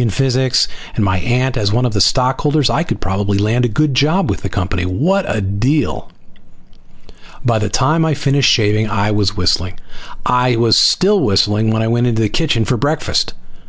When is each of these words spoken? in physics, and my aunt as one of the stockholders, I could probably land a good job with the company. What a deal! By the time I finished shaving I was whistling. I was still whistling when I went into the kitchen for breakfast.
in 0.00 0.08
physics, 0.10 0.68
and 0.94 1.04
my 1.04 1.18
aunt 1.18 1.56
as 1.56 1.72
one 1.72 1.84
of 1.84 1.92
the 1.92 2.00
stockholders, 2.00 2.70
I 2.70 2.84
could 2.84 3.00
probably 3.00 3.36
land 3.36 3.64
a 3.64 3.68
good 3.68 3.94
job 3.94 4.30
with 4.30 4.42
the 4.42 4.48
company. 4.48 4.84
What 4.84 5.24
a 5.26 5.40
deal! 5.40 6.08
By 7.44 7.58
the 7.58 7.68
time 7.68 8.04
I 8.04 8.14
finished 8.14 8.48
shaving 8.48 8.88
I 8.88 9.10
was 9.10 9.36
whistling. 9.36 9.80
I 10.24 10.54
was 10.54 10.78
still 10.78 11.18
whistling 11.18 11.72
when 11.72 11.82
I 11.82 11.88
went 11.88 12.06
into 12.06 12.22
the 12.22 12.28
kitchen 12.28 12.64
for 12.64 12.76
breakfast. 12.76 13.34